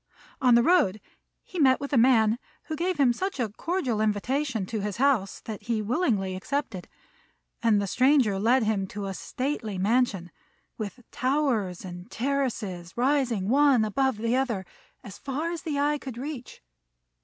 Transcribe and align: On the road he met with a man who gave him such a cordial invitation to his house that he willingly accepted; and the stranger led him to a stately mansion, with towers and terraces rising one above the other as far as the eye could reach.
On 0.41 0.55
the 0.55 0.63
road 0.63 0.99
he 1.43 1.59
met 1.59 1.79
with 1.79 1.93
a 1.93 1.95
man 1.95 2.39
who 2.63 2.75
gave 2.75 2.97
him 2.99 3.13
such 3.13 3.39
a 3.39 3.49
cordial 3.49 4.01
invitation 4.01 4.65
to 4.65 4.79
his 4.81 4.97
house 4.97 5.41
that 5.41 5.61
he 5.61 5.79
willingly 5.79 6.35
accepted; 6.35 6.87
and 7.61 7.79
the 7.79 7.85
stranger 7.85 8.39
led 8.39 8.63
him 8.63 8.87
to 8.87 9.05
a 9.05 9.13
stately 9.13 9.77
mansion, 9.77 10.31
with 10.75 11.01
towers 11.11 11.85
and 11.85 12.09
terraces 12.09 12.97
rising 12.97 13.47
one 13.47 13.85
above 13.85 14.17
the 14.17 14.35
other 14.35 14.65
as 15.03 15.19
far 15.19 15.51
as 15.51 15.61
the 15.61 15.77
eye 15.79 15.99
could 15.99 16.17
reach. 16.17 16.63